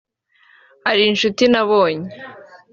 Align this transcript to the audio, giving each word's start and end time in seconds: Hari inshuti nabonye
Hari 0.87 1.01
inshuti 1.11 1.43
nabonye 1.51 2.11